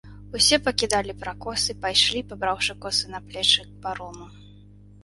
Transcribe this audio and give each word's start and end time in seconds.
Усе 0.37 0.57
пакідалі 0.67 1.15
пракосы, 1.25 1.75
пайшлі, 1.83 2.25
пабраўшы 2.33 2.79
косы 2.87 3.05
на 3.13 3.25
плечы, 3.29 3.61
к 3.71 3.87
парому. 3.87 4.35